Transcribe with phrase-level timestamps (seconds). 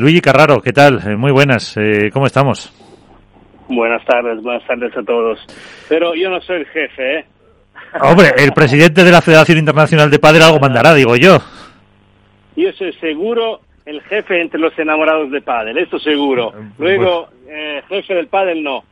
[0.00, 1.00] Luigi Carraro, ¿qué tal?
[1.04, 2.72] Eh, muy buenas, eh, ¿cómo estamos?
[3.66, 5.44] Buenas tardes, buenas tardes a todos.
[5.88, 7.24] Pero yo no soy el jefe, ¿eh?
[8.00, 11.38] Hombre, el presidente de la Federación Internacional de Padel algo mandará, digo yo.
[12.54, 16.52] Yo soy seguro el jefe entre los enamorados de pádel, esto seguro.
[16.78, 18.84] Luego, eh, jefe del pádel no.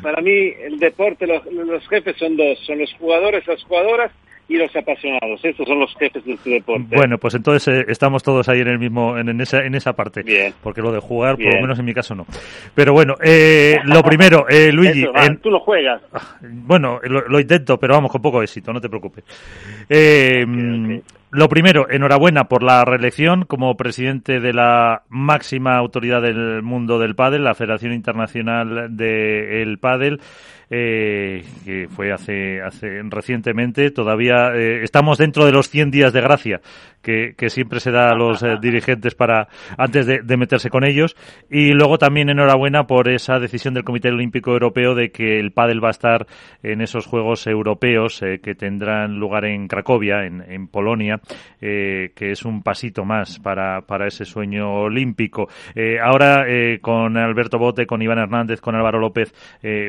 [0.00, 0.30] Para mí,
[0.62, 4.12] el deporte, los, los jefes son dos, son los jugadores, las jugadoras
[4.48, 5.42] y los apasionados.
[5.42, 6.94] Estos son los jefes de este deporte.
[6.94, 10.22] Bueno, pues entonces eh, estamos todos ahí en el mismo, en, esa, en esa parte.
[10.22, 10.52] Bien.
[10.62, 12.26] Porque lo de jugar, por lo menos en mi caso, no.
[12.74, 15.06] Pero bueno, eh, lo primero, eh, Luigi.
[15.42, 16.02] Tú lo juegas.
[16.12, 19.24] Ah, bueno, lo, intento, pero vamos, con poco éxito, no te preocupes.
[19.88, 20.44] Eh,
[21.30, 27.16] Lo primero, enhorabuena por la reelección como presidente de la máxima autoridad del mundo del
[27.16, 30.20] pádel, la Federación Internacional del Pádel
[30.70, 33.90] eh, que fue hace, hace recientemente.
[33.90, 36.60] Todavía eh, estamos dentro de los 100 días de gracia
[37.04, 41.14] que, siempre se da a los eh, dirigentes para antes de, meterse con ellos.
[41.50, 45.84] Y luego también enhorabuena por esa decisión del Comité Olímpico Europeo de que el pádel
[45.84, 46.26] va a estar
[46.62, 51.20] en esos Juegos Europeos eh, que tendrán lugar en Cracovia, en, en Polonia,
[51.60, 55.48] que es un pasito más para, para ese sueño olímpico.
[56.02, 56.44] ahora
[56.80, 59.32] con Alberto Bote, con Iván Hernández, con Álvaro López,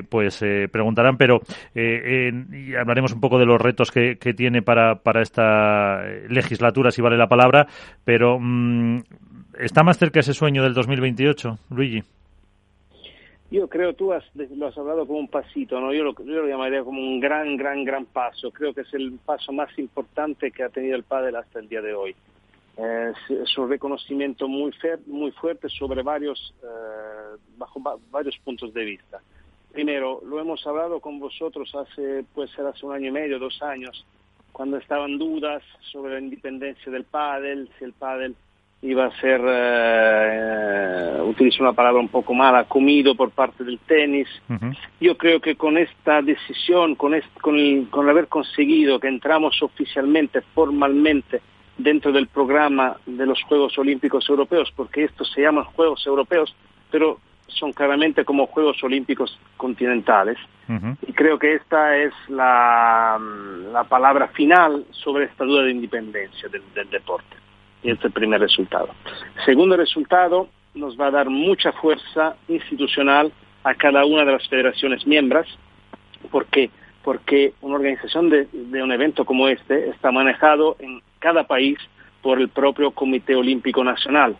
[0.09, 0.44] pues
[0.76, 1.40] preguntarán, pero
[1.73, 7.02] eh, y hablaremos un poco de los retos que, tiene para, para esta legislatura, si
[7.02, 7.68] vale la palabra,
[8.04, 9.03] pero mm,
[9.58, 12.03] ¿está más cerca ese sueño del 2028, Luigi?
[13.52, 15.94] Yo creo, tú has, lo has hablado como un pasito, ¿no?
[15.94, 18.52] Yo lo, yo lo llamaría como un gran, gran, gran paso.
[18.52, 21.81] Creo que es el paso más importante que ha tenido el pádel hasta el día
[21.81, 22.16] de hoy.
[22.78, 24.73] es un reconocimiento muy,
[25.06, 27.80] muy fuerte sobre varios, eh, bajo
[28.12, 29.22] varios puntos de vista.
[29.76, 33.62] Primero, lo hemos hablado con vosotros hace, puede ser hace un año y medio, dos
[33.62, 34.06] años,
[34.54, 38.38] cuando estaban dudas sobre la independencia del pádel, si el pádel
[38.81, 44.30] iba a ser, eh, utilizo una palabra un poco mala, comido por parte del tenis.
[45.02, 50.40] Yo creo que con esta decisión, con, con, el, con haber conseguido que entramos oficialmente,
[50.53, 51.42] formalmente,
[51.78, 56.56] dentro del programa de los Juegos Olímpicos Europeos, porque estos se llaman Juegos Europeos,
[56.90, 60.38] pero son claramente como Juegos Olímpicos continentales.
[61.07, 63.19] Y creo que esta es la,
[63.72, 67.38] la, palabra final sobre esta duda de independencia del, deporte.
[67.83, 68.89] Y este es el primer resultado.
[69.45, 73.31] Segundo resultado, nos va a dar mucha fuerza institucional
[73.63, 75.47] a cada una de las federaciones miembros.
[76.31, 76.72] ¿Por qué?
[77.03, 81.77] Porque una organización de, de un evento como este está manejado en cada país
[82.23, 84.35] por el propio Comité Olímpico Nacional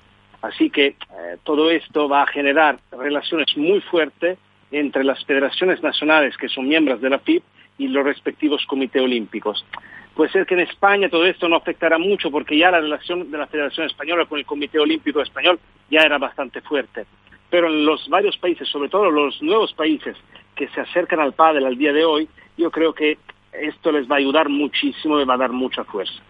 [0.46, 0.96] Así que eh,
[1.44, 4.38] todo esto va a generar relaciones muy fuertes
[4.72, 7.44] entre las federaciones nacionales que son miembros de la FIP
[7.80, 9.66] y los respectivos comités olímpicos.
[10.14, 13.38] Puede ser que en España todo esto no afectará mucho porque ya la relación de
[13.38, 17.06] la Federación Española con el Comité Olímpico Español ya era bastante fuerte.
[17.50, 20.16] Pero en los varios países, sobre todo los nuevos países
[20.56, 23.18] que se acercan al pádel al día de hoy, yo creo que
[23.52, 26.22] esto les va a ayudar muchísimo y va a dar mucha fuerza.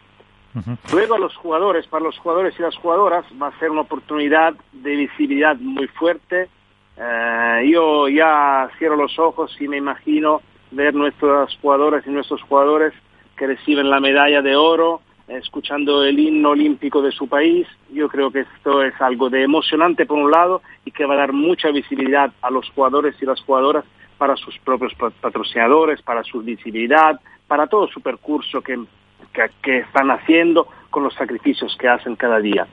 [0.91, 4.53] Luego a los jugadores, para los jugadores y las jugadoras va a ser una oportunidad
[4.71, 6.49] de visibilidad muy fuerte.
[6.97, 12.93] Eh, yo ya cierro los ojos y me imagino ver nuestras jugadoras y nuestros jugadores
[13.35, 17.67] que reciben la medalla de oro, escuchando el himno olímpico de su país.
[17.91, 21.17] Yo creo que esto es algo de emocionante por un lado y que va a
[21.17, 23.83] dar mucha visibilidad a los jugadores y las jugadoras
[24.17, 28.79] para sus propios patrocinadores, para su visibilidad, para todo su percurso que
[29.61, 32.67] que, están haciendo, con los sacrificios que hacen cada día.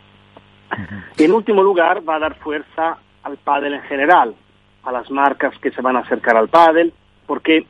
[1.18, 4.34] En último lugar, va a dar fuerza al pádel en general,
[4.84, 6.92] a las marcas que se van a acercar al pádel,
[7.26, 7.66] porque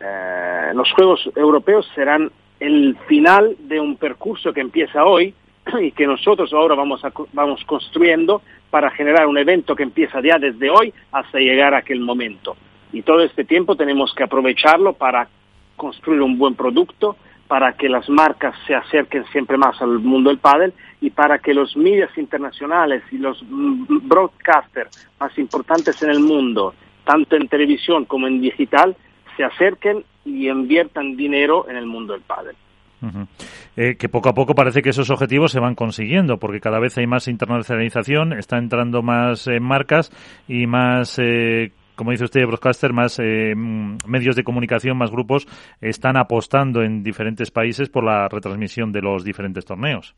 [0.00, 5.34] eh, los Juegos Europeos serán el final de un percurso que empieza hoy
[5.80, 10.38] y que nosotros ahora vamos, a, vamos construyendo para generar un evento que empieza ya
[10.38, 12.56] desde hoy hasta llegar a aquel momento.
[12.92, 15.28] Y todo este tiempo tenemos que aprovecharlo para
[15.76, 17.16] construir un buen producto,
[17.48, 21.52] para que las marcas se acerquen siempre más al mundo del pádel y para que
[21.52, 26.74] los medios internacionales y los broadcasters más importantes en el mundo,
[27.04, 28.96] tanto en televisión como en digital,
[29.36, 32.56] se acerquen y inviertan dinero en el mundo del pádel.
[33.76, 36.96] Eh, que poco a poco parece que esos objetivos se van consiguiendo, porque cada vez
[36.98, 40.12] hay más internacionalización, está entrando más eh, marcas
[40.46, 45.46] y más eh, como dice usted, broadcaster, más eh, medios de comunicación, más grupos
[45.80, 50.14] están apostando en diferentes países por la retransmisión de los diferentes torneos.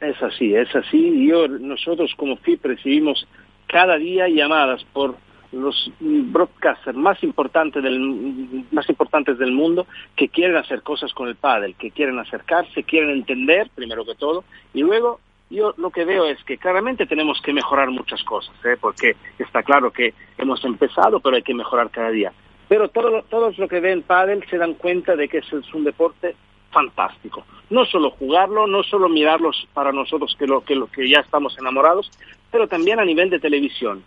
[0.00, 1.26] Es así, es así.
[1.26, 3.26] Yo, nosotros como FIP recibimos
[3.66, 5.16] cada día llamadas por
[5.52, 9.86] los broadcasters más importantes del más importantes del mundo
[10.16, 14.44] que quieren hacer cosas con el pádel, que quieren acercarse, quieren entender primero que todo
[14.72, 15.20] y luego
[15.50, 18.76] yo lo que veo es que claramente tenemos que mejorar muchas cosas, ¿eh?
[18.80, 22.32] porque está claro que hemos empezado, pero hay que mejorar cada día.
[22.68, 26.34] Pero todos todos los que ven pádel se dan cuenta de que es un deporte
[26.74, 27.44] fantástico.
[27.70, 31.56] No solo jugarlo, no solo mirarlos para nosotros que, lo, que, lo, que ya estamos
[31.58, 32.10] enamorados,
[32.50, 34.02] pero también a nivel de televisión.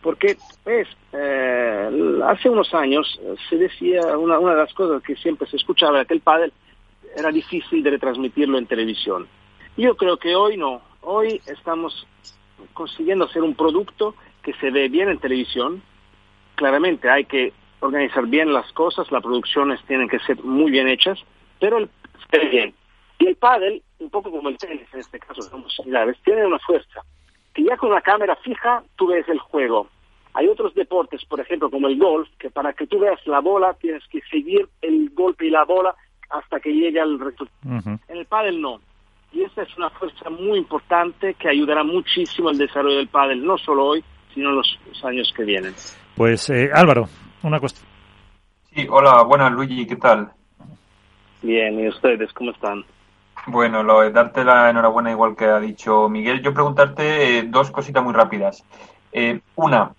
[0.00, 5.48] Porque pues, eh, hace unos años se decía, una, una de las cosas que siempre
[5.48, 6.52] se escuchaba que el pádel
[7.16, 9.26] era difícil de retransmitirlo en televisión.
[9.76, 10.82] Yo creo que hoy no.
[11.00, 12.06] Hoy estamos
[12.74, 15.82] consiguiendo hacer un producto que se ve bien en televisión.
[16.54, 21.18] Claramente hay que organizar bien las cosas, las producciones tienen que ser muy bien hechas,
[21.58, 21.88] pero el,
[22.30, 22.74] se ve bien.
[23.18, 26.58] Y el pádel, un poco como el tenis en este caso, somos similares, tiene una
[26.58, 27.02] fuerza
[27.54, 29.88] que ya con una cámara fija tú ves el juego.
[30.34, 33.74] Hay otros deportes, por ejemplo, como el golf, que para que tú veas la bola
[33.74, 35.94] tienes que seguir el golpe y la bola
[36.30, 37.98] hasta que llegue al resultado.
[38.08, 38.80] En el pádel no.
[39.32, 43.56] Y esta es una fuerza muy importante que ayudará muchísimo al desarrollo del pádel, no
[43.58, 45.74] solo hoy, sino en los, años que vienen.
[46.14, 47.08] Pues eh, Álvaro,
[47.42, 47.88] una cuestión.
[48.74, 50.32] Sí, hola, buenas Luigi, ¿qué tal?
[51.42, 52.84] Bien, ¿y ustedes cómo están?
[53.46, 56.42] Bueno, lo, darte la enhorabuena igual que ha dicho Miguel.
[56.42, 58.64] Yo preguntarte eh, dos cositas muy rápidas.
[59.12, 59.92] Eh, una,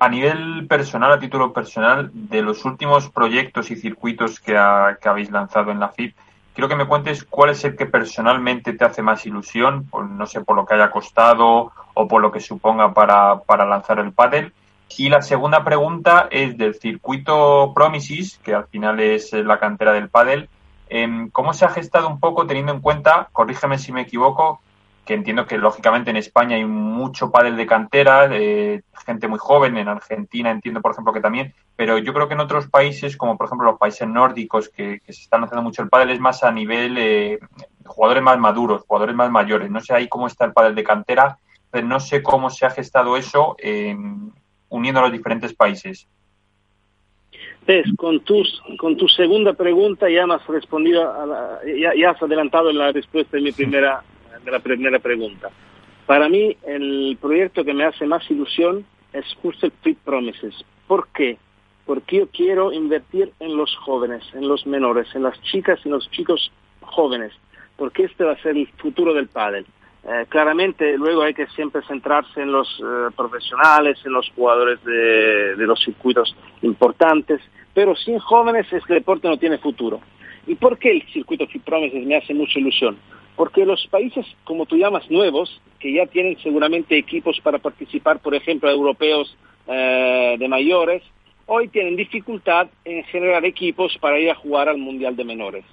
[0.00, 5.70] a nivel personal, a título personal, de los últimos proyectos y circuitos que, habéis lanzado
[5.70, 6.14] en la FIP,
[6.56, 10.40] quiero que me cuentes cuál es el que personalmente te hace más ilusión, no sé,
[10.40, 14.54] por lo que haya costado o por lo que suponga para, para lanzar el pádel.
[14.96, 20.08] Y la segunda pregunta es del circuito Promises, que al final es la cantera del
[20.08, 20.48] pádel.
[20.88, 24.62] Em, ¿Cómo se ha gestado un poco teniendo en cuenta, corrígeme si me equivoco,
[25.06, 29.78] que entiendo que lógicamente en España hay mucho pádel de cantera, de gente muy joven,
[29.78, 33.38] en Argentina entiendo por ejemplo que también, pero yo creo que en otros países, como
[33.38, 36.50] por ejemplo los países nórdicos, que, se están haciendo mucho el pádel, es más a
[36.50, 37.38] nivel eh,
[37.84, 39.70] jugadores más maduros, jugadores más mayores.
[39.70, 41.38] No sé ahí cómo está el pádel de cantera,
[41.70, 43.96] pero no sé cómo se ha gestado eso eh,
[44.68, 46.08] uniendo a los diferentes países.
[47.64, 51.02] Ves, con, tus, con tu segunda pregunta ya has respondido,
[51.64, 54.02] ya, ya has adelantado la respuesta de mi primera
[54.44, 55.50] de la primera pregunta.
[56.06, 60.54] Para mí, el proyecto que me hace más ilusión es justo el Fit Promises.
[60.86, 61.38] ¿Por qué?
[61.84, 66.08] Porque yo quiero invertir en los jóvenes, en los menores, en las chicas y los
[66.10, 67.32] chicos jóvenes,
[67.76, 69.66] porque este va a ser el futuro del pádel.
[70.04, 75.56] Eh, claramente, luego hay que siempre centrarse en los eh, profesionales, en los jugadores de,
[75.56, 77.40] de los circuitos importantes,
[77.74, 80.00] pero sin jóvenes este deporte no tiene futuro.
[80.46, 82.96] ¿Y por qué el circuito Fit Promises me hace mucha ilusión?
[83.36, 88.34] Porque los países, como tú llamas, nuevos, que ya tienen seguramente equipos para participar, por
[88.34, 89.36] ejemplo, europeos
[89.66, 91.02] eh, de mayores,
[91.44, 95.64] hoy tienen dificultad en generar equipos para ir a jugar al Mundial de Menores.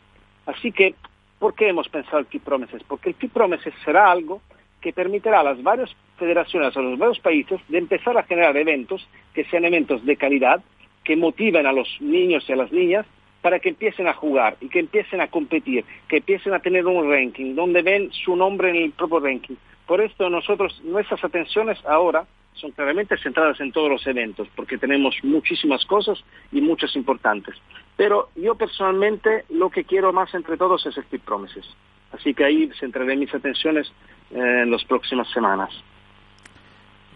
[0.45, 0.93] Así que,
[1.39, 2.83] ¿por qué hemos pensado el Fit Promises?
[2.83, 4.41] Porque el Fit Promises será algo
[4.81, 9.07] que permitirá a las varias federaciones, a los varios países, de empezar a generar eventos
[9.33, 10.61] que sean eventos de calidad,
[11.05, 13.05] que motiven a los niños y a las niñas
[13.43, 17.11] para que empiecen a jugar y que empiecen a competir, que empiecen a tener un
[17.11, 19.55] ranking, donde ven su nombre en el propio ranking.
[19.85, 25.15] Por esto nosotros, nuestras atenciones ahora son claramente centradas en todos los eventos, porque tenemos
[25.23, 26.23] muchísimas cosas
[26.53, 27.55] y muchas importantes.
[27.97, 31.65] Pero yo personalmente lo que quiero más entre todos es el Promises.
[32.13, 33.91] Así que ahí centraré mis atenciones
[34.31, 35.69] eh, en las próximas semanas.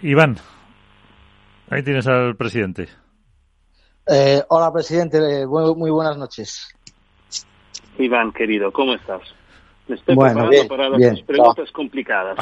[0.01, 0.35] Iván,
[1.69, 2.89] ahí tienes al presidente.
[4.09, 5.17] Eh, hola, presidente.
[5.17, 6.73] Eh, muy, buenas noches.
[7.97, 9.21] Iván, querido, ¿cómo estás?
[9.87, 12.37] Me estoy preparando para las preguntas complicadas.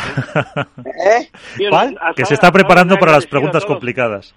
[0.85, 1.29] ¿Eh?
[1.69, 1.97] ¿Cuál?
[2.15, 4.33] Que se está preparando para las preguntas complicadas.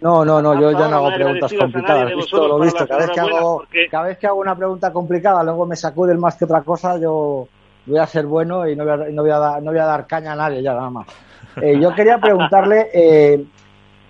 [0.00, 2.14] No, no, no, yo ya no hago preguntas complicadas.
[2.16, 2.86] Visto lo visto.
[2.86, 6.36] Cada vez, que hago, cada vez que hago una pregunta complicada, luego me sacude más
[6.36, 7.46] que otra cosa, yo
[7.86, 9.84] voy a ser bueno y no voy a, no voy a, dar, no voy a
[9.84, 11.06] dar caña a nadie ya nada más.
[11.60, 13.44] Eh, yo quería preguntarle, eh,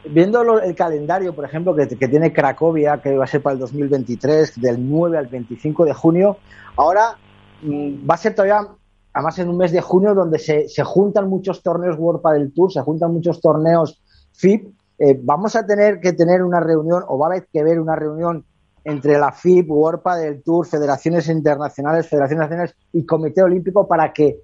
[0.04, 4.60] viendo el calendario, por ejemplo, que, tiene Cracovia, que va a ser para el 2023,
[4.60, 6.36] del 9 al 25 de junio,
[6.76, 7.16] ahora
[7.62, 8.66] mm, va a ser todavía,
[9.12, 12.80] además en un mes de junio, donde se, juntan muchos torneos World del Tour, se
[12.80, 14.72] juntan muchos torneos FIP.
[14.98, 17.96] Eh, vamos a tener que tener una reunión, o va a haber que ver una
[17.96, 18.44] reunión
[18.84, 24.40] entre la FIP, World del Tour, federaciones internacionales, federaciones nacionales y Comité Olímpico para que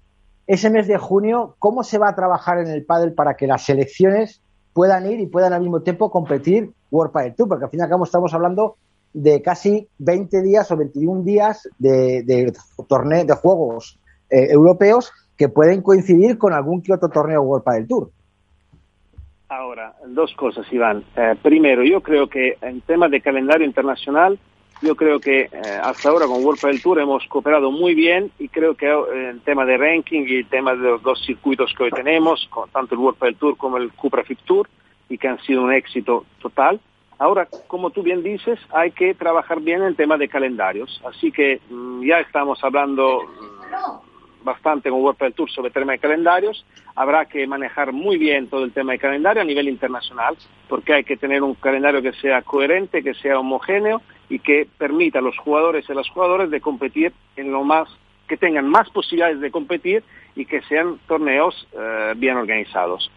[0.46, 3.64] ese mes de junio, ¿cómo se va a trabajar en el pádel para que las
[3.64, 4.40] selecciones
[4.78, 7.82] puedan ir y puedan al mismo tiempo competir World Padel Tour, porque al fin y
[7.82, 8.76] al cabo estamos hablando
[9.12, 13.98] de casi 20 días o 21 días de, de de juegos
[14.30, 18.10] eh, europeos que pueden coincidir con algún otro torneo World Padel Tour.
[19.48, 21.02] Ahora, dos cosas, Iván.
[21.16, 24.38] Eh, primero, yo creo que en temas de calendario internacional
[24.80, 25.50] Yo creo que eh,
[25.82, 29.40] hasta ahora con World del Tour hemos cooperado muy bien y creo que eh, en
[29.40, 33.00] tema de ranking y el tema de los dos circuitos que hoy tenemos, tanto el
[33.00, 34.68] World del Tour como el Cupra Fit Tour,
[35.08, 36.80] y que han sido un éxito total.
[37.18, 41.00] Ahora, como tú bien dices, hay que trabajar bien en tema de calendarios.
[41.04, 44.07] Así que mm, ya estamos hablando mm,
[44.42, 46.64] bastante con del Tour sobre tema de calendarios.
[46.94, 50.36] Habrá que manejar muy bien todo el tema de calendario a nivel internacional,
[50.68, 55.18] porque hay que tener un calendario que sea coherente, que sea homogéneo y que permita
[55.18, 57.88] a los jugadores y a las jugadoras de competir en lo más,
[58.26, 60.02] que tengan más posibilidades de competir
[60.34, 63.10] y que sean torneos eh, bien organizados.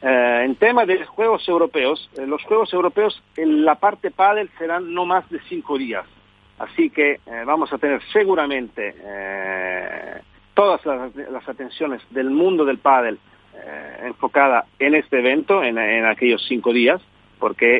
[0.00, 4.94] Eh, en tema de Juegos Europeos, eh, los Juegos Europeos en la parte pádel serán
[4.94, 6.04] no más de cinco días.
[6.58, 8.92] Así que vamos a tener seguramente
[10.58, 13.20] todas las, atenciones del mundo del pádel
[14.02, 17.00] enfocada en este evento, en, aquellos cinco días,
[17.38, 17.76] porque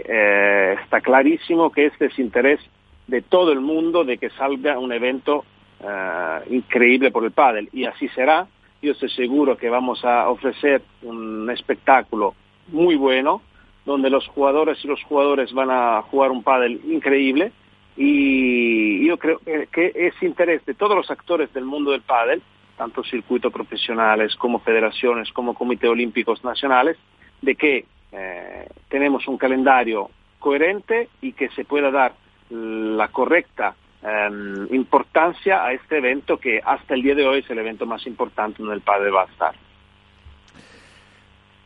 [0.80, 2.60] está clarísimo que este es interés
[3.08, 5.44] de todo el mundo de que salga un evento
[5.80, 8.46] uh, increíble por el pádel y así será.
[8.80, 12.36] Yo estoy seguro que vamos a ofrecer un espectáculo
[12.68, 13.42] muy bueno
[13.84, 17.50] donde los jugadores y los jugadores van a jugar un pádel increíble
[17.96, 19.40] y yo creo
[19.72, 22.40] que es interés de todos los actores del mundo del pádel,
[22.78, 26.96] tanto circuitos profesionales como federaciones, como comités olímpicos nacionales,
[27.42, 32.14] de que eh, tenemos un calendario coherente y que se pueda dar
[32.50, 37.58] la correcta em, importancia a este evento que hasta el día de hoy es el
[37.58, 39.54] evento más importante donde el padre va a estar.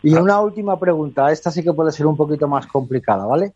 [0.02, 3.52] Y una última pregunta, esta sí que puede ser un poquito más complicada, ¿vale?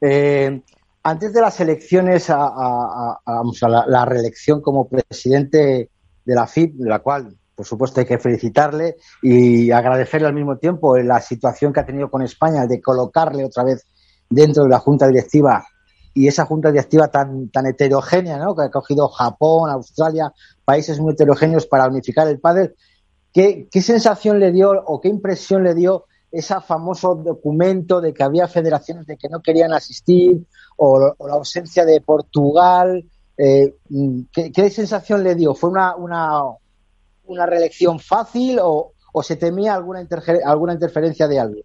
[0.00, 0.62] Eh,
[1.02, 5.88] antes de las elecciones a, la, reelección como presidente
[6.30, 10.58] de la FIP, de la cual, por supuesto, hay que felicitarle y agradecerle al mismo
[10.58, 13.84] tiempo la situación que ha tenido con España de colocarle otra vez
[14.28, 15.66] dentro de la Junta Directiva
[16.14, 18.54] y esa junta directiva tan, tan heterogénea, ¿no?
[18.54, 20.32] que ha cogido Japón, Australia,
[20.64, 22.74] países muy heterogéneos para unificar el pádel,
[23.32, 28.22] ¿qué, ¿qué sensación le dio o qué impresión le dio ese famoso documento de que
[28.22, 30.44] había federaciones de que no querían asistir
[30.76, 33.04] o, la ausencia de Portugal?
[33.42, 33.74] Eh,
[34.34, 35.54] ¿qué, ¿qué, sensación le dio?
[35.54, 36.42] ¿Fue una, una,
[37.24, 40.06] una reelección fácil o, o se temía alguna,
[40.44, 41.64] alguna interferencia de alguien?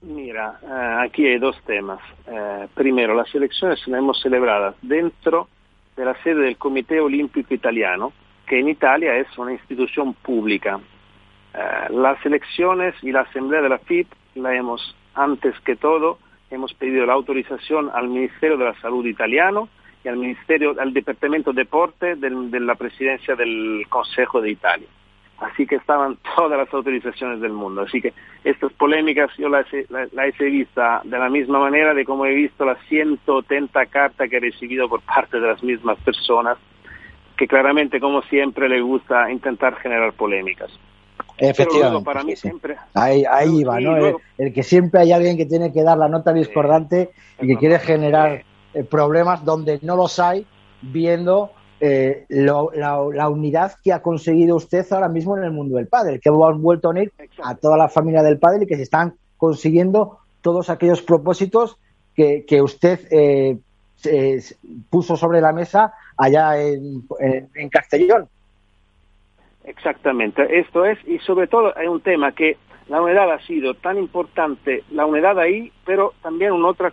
[0.00, 2.00] Mira, eh, aquí hay dos temas.
[2.26, 5.48] Eh, primero, las elecciones las hemos celebradas dentro
[5.94, 8.12] de la sede del Comité Olímpico Italiano,
[8.46, 10.80] que en Italia es una institución pública.
[11.54, 16.18] Eh, las elecciones y la asamblea de la FIP la hemos, antes que todo,
[16.50, 19.68] hemos pedido la autorización al Ministerio de la Salud italiano
[20.04, 24.88] y al Ministerio, al Departamento de Deporte de la Presidencia del Consejo de Italia
[25.42, 27.82] así que estaban todas las autorizaciones del mundo.
[27.82, 28.12] Así que
[28.44, 32.34] estas polémicas yo las he, las, he visto de la misma manera de como he
[32.34, 36.56] visto las 180 cartas que he recibido por parte de las mismas personas,
[37.36, 40.70] que claramente, como siempre, les gusta intentar generar polémicas.
[41.38, 42.04] Efectivamente.
[42.04, 42.76] para mí siempre.
[42.94, 44.18] Ahí, ahí va, ¿no?
[44.38, 47.78] el, que siempre hay alguien que tiene que dar la nota discordante y que quiere
[47.78, 48.44] generar
[48.74, 50.46] eh, problemas donde no los hay,
[50.80, 51.50] viendo
[51.80, 56.28] eh, la, unidad que ha conseguido usted ahora mismo en el mundo del padre, que
[56.28, 57.12] han vuelto a unir
[57.42, 61.76] a toda la familia del padre y que se están consiguiendo todos aquellos propósitos
[62.14, 63.58] que, usted eh,
[64.90, 67.02] puso sobre la mesa allá en,
[67.54, 68.28] en, Castellón.
[69.64, 72.56] Exactamente, esto es, y sobre todo hay un tema que
[72.88, 76.92] la unidad ha sido tan importante, la unidad ahí, pero también un otro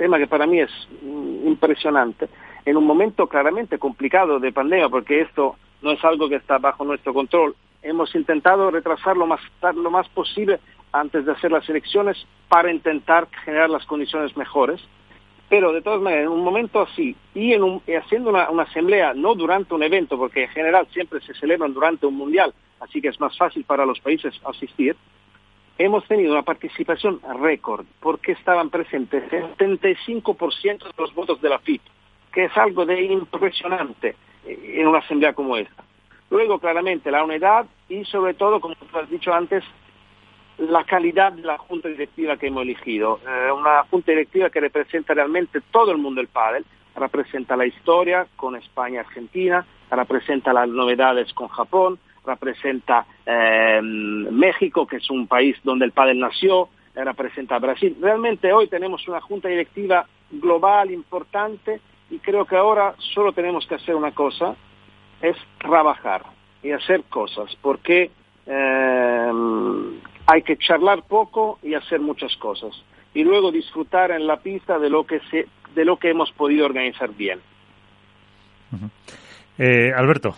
[0.00, 0.70] tema que para mí es
[1.02, 2.26] mm, impresionante,
[2.64, 6.86] en un momento claramente complicado de pandemia, porque esto no es algo que está bajo
[6.86, 7.54] nuestro control.
[7.82, 9.40] Hemos intentado retrasarlo más,
[9.74, 10.58] lo más posible
[10.92, 12.16] antes de hacer las elecciones
[12.48, 14.80] para intentar generar las condiciones mejores.
[15.50, 19.34] Pero de todas maneras, en un momento así y, en haciendo una, una, asamblea, no
[19.34, 23.20] durante un evento, porque en general siempre se celebran durante un mundial, así que es
[23.20, 24.96] más fácil para los países asistir,
[25.84, 31.58] hemos tenido una participación récord, porque estaban presentes el 75% de los votos de la
[31.58, 31.82] FIP
[32.32, 35.84] que es algo de impresionante eh, en una asamblea como esta.
[36.30, 39.64] Luego, claramente, la unidad y sobre todo, como tú has dicho antes,
[40.58, 43.20] la calidad de la junta directiva que hemos elegido.
[43.26, 48.26] Eh, una junta directiva que representa realmente todo el mundo del pádel, representa la historia
[48.36, 55.26] con España y Argentina, representa las novedades con Japón, representa eh, México, que es un
[55.26, 57.96] país donde el pádel nació, representa Brasil.
[58.00, 63.76] Realmente hoy tenemos una junta directiva global importante y creo que ahora solo tenemos que
[63.76, 64.56] hacer una cosa,
[65.22, 66.24] es trabajar
[66.62, 68.10] y hacer cosas, porque
[68.46, 69.32] eh,
[70.26, 72.72] hay que charlar poco y hacer muchas cosas.
[73.14, 76.66] Y luego disfrutar en la pista de lo que se de lo que hemos podido
[76.66, 77.40] organizar bien.
[79.56, 80.34] Eh, Alberto.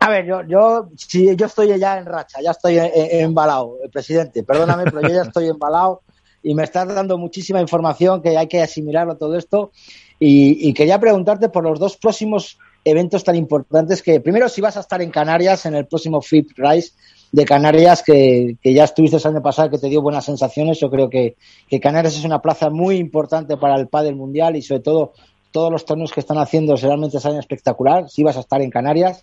[0.00, 4.84] A ver, yo, yo, si yo estoy ya en racha, ya estoy embalado, presidente, perdóname,
[4.84, 6.00] pero yo ya estoy embalado
[6.42, 9.72] y me estás dando muchísima información que hay que asimilarlo todo esto.
[10.18, 14.80] Y, quería preguntarte por los dos próximos eventos tan importantes que, primero, si vas a
[14.80, 16.92] estar en Canarias en el próximo FIP Rise
[17.32, 20.78] de Canarias, que, ya estuviste el año pasado, que te dio buenas sensaciones.
[20.78, 21.36] Yo creo que,
[21.80, 25.12] Canarias es una plaza muy importante para el pádel mundial y sobre todo
[25.50, 29.22] todos los torneos que están haciendo realmente salen espectacular, si vas a estar en Canarias.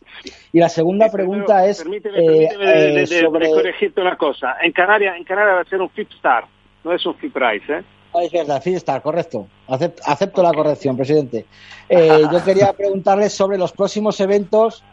[0.52, 1.82] Y la segunda pregunta es...
[1.84, 4.56] Permíteme, eh, de, corregirte una cosa.
[4.62, 6.46] En Canarias, en Canarias va a ser un FIP Star
[6.88, 7.84] no es un fee price, ¿eh?
[8.24, 9.48] Es verdad, está correcto.
[9.68, 11.46] Acepto, la corrección, presidente.
[11.88, 14.84] Eh, yo quería preguntarle sobre los próximos eventos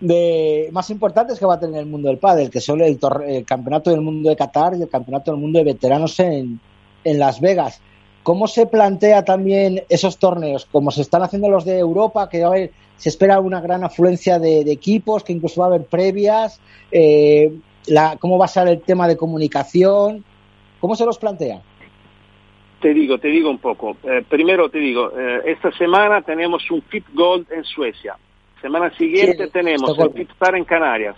[0.00, 2.98] de, más importantes que va a tener el mundo del pádel, que son el,
[3.46, 6.58] Campeonato del Mundo de Qatar y el Campeonato del Mundo de Veteranos en,
[7.04, 7.80] Las Vegas.
[8.24, 10.66] ¿Cómo se plantea también esos torneos?
[10.72, 12.50] Como se están haciendo los de Europa, que a
[12.96, 16.60] se espera una gran afluencia de, equipos, que incluso va a haber previas.
[16.90, 17.52] Eh,
[18.18, 20.24] ¿Cómo va a ser el tema de comunicación?
[20.80, 21.60] ¿Cómo se los plantea?
[22.80, 23.96] Te digo, te digo un poco.
[24.04, 28.16] Eh, primero te digo, eh, esta semana tenemos un Fit Gold en Suecia.
[28.60, 31.16] Semana siguiente tenemos el Fit Star en Canarias.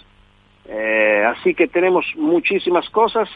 [0.68, 3.28] Eh, así que tenemos muchísimas cosas.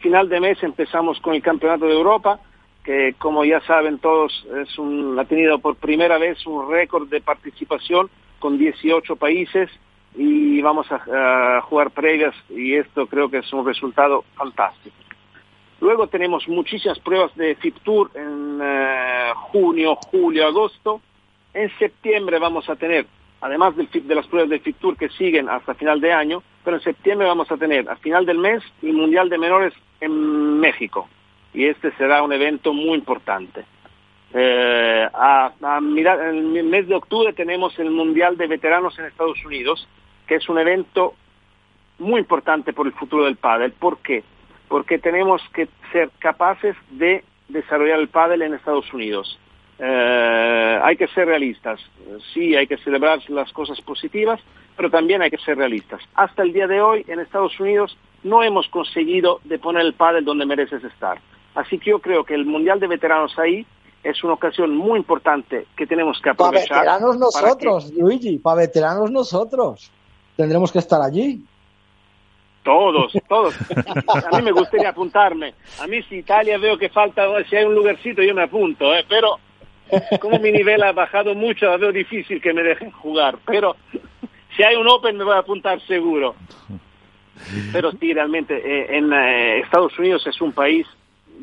[0.00, 2.40] Final de mes empezamos con el Campeonato de Europa,
[2.84, 4.46] que como ya saben todos
[5.18, 9.70] ha tenido por primera vez un récord de participación con 18 países
[10.16, 14.96] y vamos a, a jugar previas y esto creo que es un resultado fantástico.
[15.82, 21.00] Luego tenemos muchísimas pruebas de FIPTUR en eh, junio, julio, agosto.
[21.52, 23.04] En septiembre vamos a tener,
[23.40, 27.26] además de las pruebas de FIPTUR que siguen hasta final de año, pero en septiembre
[27.26, 31.08] vamos a tener a final del mes el Mundial de Menores en México.
[31.54, 33.64] Y este será un evento muy importante.
[34.34, 39.86] Eh, en el mes de octubre tenemos el Mundial de Veteranos en Estados Unidos,
[40.26, 41.14] que es un evento
[41.98, 43.72] muy importante por el futuro del pádel.
[43.72, 44.24] ¿Por qué?
[44.72, 49.38] porque tenemos que ser capaces de desarrollar el pádel en Estados Unidos.
[49.78, 51.78] Eh, hay que ser realistas.
[52.32, 54.40] Sí, hay que celebrar las cosas positivas,
[54.74, 56.00] pero también hay que ser realistas.
[56.14, 60.46] Hasta el día de hoy, en Estados Unidos, no hemos conseguido poner el pádel donde
[60.46, 61.18] mereces estar.
[61.54, 63.66] Así que yo creo que el Mundial de Veteranos ahí
[64.02, 66.68] es una ocasión muy importante que tenemos que aprovechar.
[66.68, 69.90] Para veteranos nosotros, Luigi, para veteranos nosotros.
[70.36, 71.44] Tendremos que estar allí.
[72.64, 73.54] Todos, todos.
[74.32, 75.54] A mí me gustaría apuntarme.
[75.80, 79.04] A mí si Italia veo que falta, si hay un lugarcito yo me apunto, ¿eh?
[79.08, 79.38] pero
[80.20, 83.38] como mi nivel ha bajado mucho, veo difícil que me dejen jugar.
[83.46, 83.76] Pero
[84.56, 86.34] si hay un Open me voy a apuntar seguro.
[87.72, 90.86] Pero sí, realmente eh, en eh, Estados Unidos es un país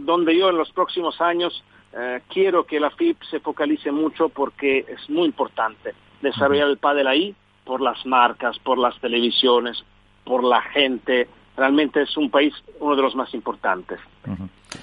[0.05, 4.85] donde yo en los próximos años eh, quiero que la FIP se focalice mucho porque
[4.87, 9.83] es muy importante desarrollar el pádel ahí por las marcas, por las televisiones,
[10.23, 11.27] por la gente.
[11.57, 13.99] Realmente es un país uno de los más importantes.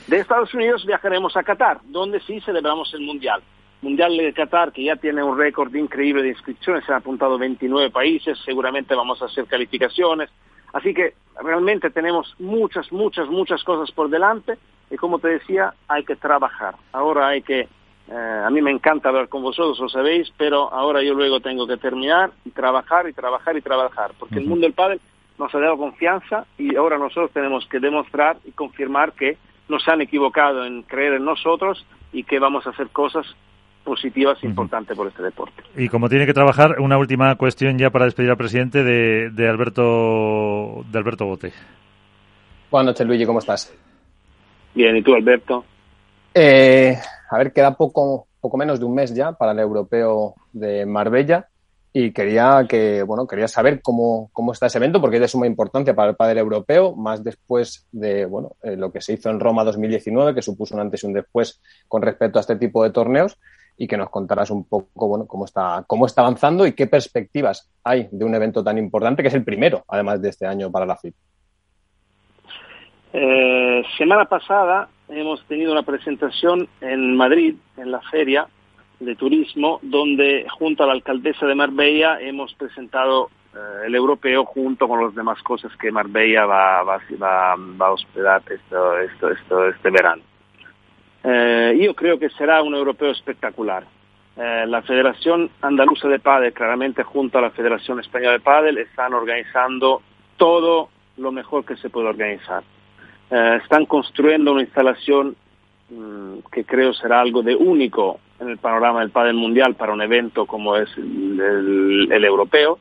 [0.07, 3.42] De Estados Unidos viajaremos a Qatar, donde sí celebramos el Mundial.
[3.83, 7.90] Mundial de Qatar, que ya tiene un récord increíble de inscripciones, se han apuntado 29
[7.90, 10.31] países, seguramente vamos a hacer calificaciones.
[10.72, 14.59] Así que realmente tenemos muchas, muchas, muchas cosas por delante
[14.90, 16.77] y como te decía, hay que trabajar.
[16.92, 21.03] Ahora hay que, eh, a mí me encanta hablar con vosotros, lo sabéis, pero ahora
[21.03, 24.75] yo luego tengo que terminar y trabajar y trabajar y trabajar, porque el mundo del
[24.75, 25.01] pádel
[25.38, 29.37] nos ha dado confianza y ahora nosotros tenemos que demostrar y confirmar que
[29.68, 33.27] nos han equivocado en creer en nosotros y que vamos a hacer cosas
[33.85, 35.62] positivas e importantes por este deporte.
[35.77, 39.49] Y como tiene que trabajar, una última cuestión ya para despedir al presidente de, de
[39.49, 41.53] Alberto de Alberto Bote.
[42.70, 43.72] Buenas noches, Luigi, ¿cómo estás?
[44.77, 45.65] Bien, ¿y tú, Alberto?
[46.35, 46.99] Eh,
[47.31, 51.49] a ver, queda poco, poco menos de un mes ya para el europeo de Marbella
[51.95, 55.47] y quería que bueno quería saber cómo, cómo está ese evento porque es de suma
[55.47, 59.41] importancia para el padre europeo más después de bueno eh, lo que se hizo en
[59.41, 61.59] Roma 2019 que supuso un antes y un después
[61.89, 63.39] con respecto a este tipo de torneos
[63.79, 67.71] y que nos contarás un poco bueno cómo está cómo está avanzando y qué perspectivas
[67.83, 70.85] hay de un evento tan importante que es el primero además de este año para
[70.85, 71.15] la FIP.
[73.18, 78.46] Eh, semana pasada hemos tenido una presentación en Madrid en la feria
[79.00, 84.87] de turismo, donde junto a la alcaldesa de Marbella hemos presentado eh, el europeo junto
[84.87, 90.22] con las demás cosas que Marbella va, a hospedar este verano.
[91.24, 93.85] Eh, yo creo que será un europeo espectacular.
[94.37, 100.02] La Federación Andaluza de Padel, claramente junto a la Federación Española de Padel, están organizando
[100.37, 102.62] todo lo mejor que se puede organizar.
[103.31, 105.37] Están construyendo una instalación
[105.91, 110.03] mm, que creo será algo de único en el panorama del pádel mundial para un
[110.03, 112.79] evento como es el, europeo.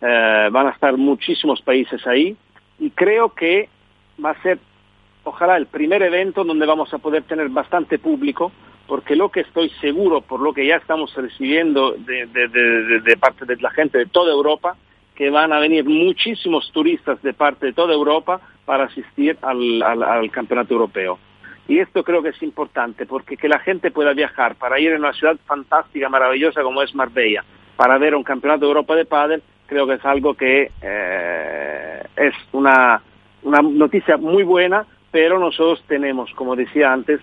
[0.00, 2.36] Eh, van a estar muchísimos países ahí
[2.78, 3.68] y creo que
[4.24, 4.58] va a ser,
[5.24, 8.52] ojalá, el primer evento donde vamos a poder tener bastante público,
[8.86, 13.70] porque lo que estoy seguro, por lo que ya estamos recibiendo de parte de la
[13.70, 14.76] gente de toda Europa,
[15.18, 20.74] que van a venir muchísimos turistas de parte de toda Europa para asistir al, campeonato
[20.74, 21.18] europeo.
[21.66, 24.96] Y esto creo que es importante, porque que la gente pueda viajar para ir a
[24.96, 29.42] una ciudad fantástica, maravillosa como es Marbella, para ver un campeonato de Europa de pádel,
[29.66, 33.02] creo que es algo que eh, es una
[33.42, 37.20] noticia muy buena, pero nosotros tenemos, como decía antes,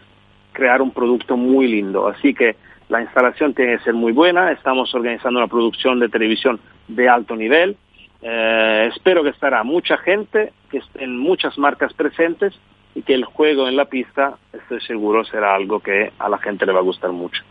[0.51, 2.10] crear un producto muy lindo.
[2.10, 2.58] Así que
[2.89, 7.38] la instalación tiene que ser muy buena, estamos organizando una producción de televisión de alto
[7.38, 7.77] nivel,
[8.21, 12.54] eh, espero que estará mucha gente, que estén muchas marcas presentes
[12.93, 16.65] y que el juego en la pista, estoy seguro, será algo que a la gente
[16.65, 17.43] le va a gustar mucho.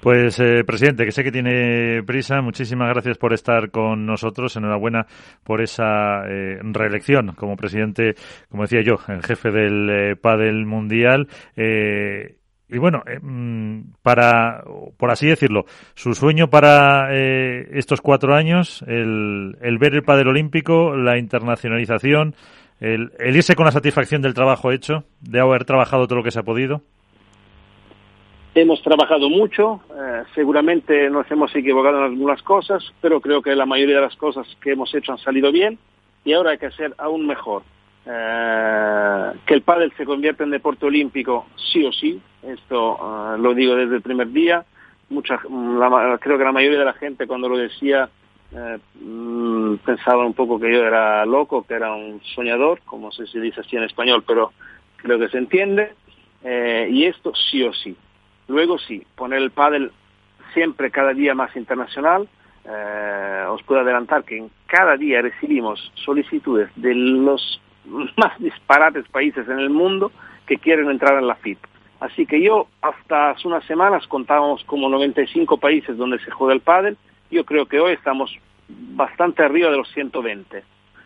[0.00, 4.54] Pues, eh, presidente, que sé que tiene prisa, muchísimas gracias por estar con nosotros.
[4.56, 5.06] Enhorabuena
[5.42, 8.14] por esa eh, reelección como presidente,
[8.48, 11.26] como decía yo, en jefe del eh, Padel Mundial.
[11.56, 12.37] Eh,
[12.70, 14.62] y bueno, eh, mm, para,
[14.96, 20.94] por así decirlo, su sueño para eh, estos cuatro años, el, ver el padre olímpico,
[20.94, 22.34] la internacionalización,
[22.80, 26.40] el, irse con la satisfacción del trabajo hecho, de haber trabajado todo lo que se
[26.40, 26.82] ha podido.
[28.54, 33.66] Hemos trabajado mucho, eh, seguramente nos hemos equivocado en algunas cosas, pero creo que la
[33.66, 35.78] mayoría de las cosas que hemos hecho han salido bien
[36.24, 37.62] y ahora hay que ser aún mejor.
[38.10, 43.52] Eh, que el pádel se convierta en deporte olímpico sí o sí, esto eh, lo
[43.52, 44.64] digo desde el primer día.
[45.10, 48.08] Mucha, creo que la mayoría de la gente cuando lo decía
[48.52, 53.24] eh, mm, pensaba un poco que yo era loco, que era un soñador, como se
[53.38, 54.52] dice así en español, pero
[54.96, 55.92] creo que se entiende.
[56.90, 57.94] y esto sí o sí.
[58.46, 59.92] Luego sí, poner el pádel
[60.54, 62.26] siempre cada día más internacional.
[63.50, 67.60] os puedo adelantar que en cada día recibimos solicitudes de los
[68.16, 70.12] más disparates países en el mundo
[70.46, 71.58] que quieren entrar en la FIP.
[72.00, 76.60] Así que yo hasta hace unas semanas contábamos como 95 países donde se juega el
[76.60, 76.96] pádel.
[77.30, 78.34] Yo creo que hoy estamos
[78.68, 80.62] bastante arriba de los 120.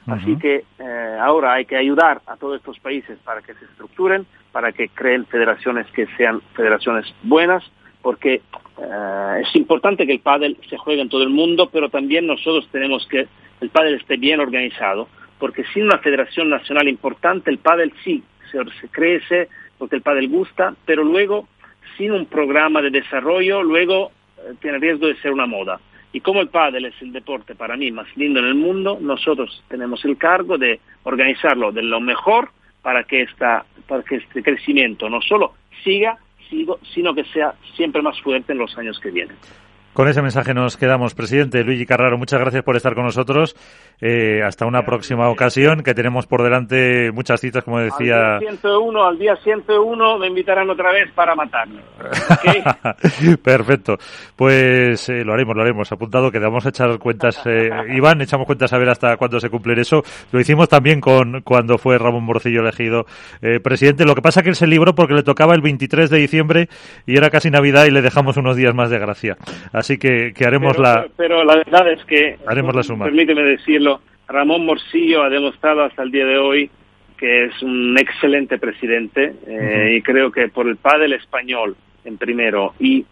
[0.08, 4.26] Así que eh, ahora hay que ayudar a todos estos países para que se estructuren,
[4.50, 7.62] para que creen federaciones que sean federaciones buenas,
[8.02, 8.42] porque
[8.78, 12.68] eh, es importante que el pádel se juegue en todo el mundo, pero también nosotros
[12.72, 13.28] tenemos que
[13.60, 15.06] el pádel esté bien organizado
[15.42, 20.72] porque sin una federación nacional importante el pádel sí se, crece, porque el pádel gusta,
[20.86, 21.48] pero luego
[21.98, 25.80] sin un programa de desarrollo, luego eh, tiene riesgo de ser una moda.
[26.12, 29.64] Y como el pádel es el deporte para mí más lindo en el mundo, nosotros
[29.66, 32.50] tenemos el cargo de organizarlo de lo mejor
[32.80, 36.18] para que, esta, para que este crecimiento no solo siga,
[36.94, 39.36] sino que sea siempre más fuerte en los años que vienen.
[39.92, 41.14] Con ese mensaje nos quedamos.
[41.14, 43.54] Presidente Luigi Carraro, muchas gracias por estar con nosotros.
[44.00, 48.36] Eh, hasta una próxima ocasión, que tenemos por delante muchas citas, como decía.
[48.36, 51.82] Al día 101, al día 101 me invitarán otra vez para matarme.
[53.44, 53.98] Perfecto.
[54.34, 55.92] Pues eh, lo haremos, lo haremos.
[55.92, 57.42] Apuntado que vamos a echar cuentas.
[57.44, 60.02] Eh, Iván, echamos cuentas a ver hasta cuándo se cumple eso.
[60.32, 63.04] Lo hicimos también con cuando fue Ramón Morcillo elegido
[63.42, 64.06] eh, presidente.
[64.06, 66.68] Lo que pasa que él se libró porque le tocaba el 23 de diciembre
[67.06, 69.36] y era casi Navidad y le dejamos unos días más de gracia.
[69.72, 71.06] Así que, que haremos la.
[71.16, 72.36] Pero la verdad es que.
[72.46, 73.04] Haremos la suma.
[73.04, 74.00] Permíteme decirlo
[74.32, 76.70] Ramón Morcillo ha demostrado hasta el día de hoy
[77.18, 82.74] que es un excelente presidente eh, y creo que por el pádel español en primero
[82.80, 83.04] y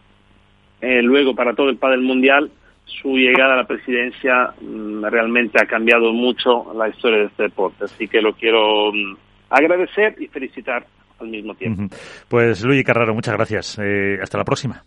[0.80, 2.50] eh, luego para todo el pádel mundial
[2.87, 7.85] su llegada a la presidencia mm, realmente ha cambiado mucho la historia de este deporte
[7.85, 9.16] así que lo quiero mm,
[9.50, 10.87] agradecer y felicitar
[11.20, 11.94] al mismo tiempo.
[12.28, 13.78] Pues Luis Carraro, muchas gracias.
[13.78, 14.83] Eh, hasta la próxima.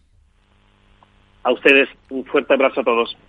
[1.43, 3.17] A ustedes un fuerte abrazo a todos.